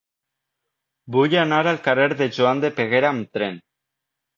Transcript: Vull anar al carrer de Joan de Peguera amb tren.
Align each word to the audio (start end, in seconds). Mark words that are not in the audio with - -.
Vull 1.17 1.37
anar 1.43 1.61
al 1.75 1.79
carrer 1.91 2.11
de 2.25 2.31
Joan 2.41 2.67
de 2.67 2.77
Peguera 2.83 3.15
amb 3.17 3.33
tren. 3.41 3.67